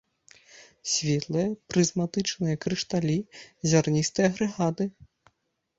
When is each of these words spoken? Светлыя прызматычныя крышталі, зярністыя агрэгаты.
Светлыя 0.93 1.51
прызматычныя 1.73 2.55
крышталі, 2.67 3.17
зярністыя 3.75 4.25
агрэгаты. 4.33 4.83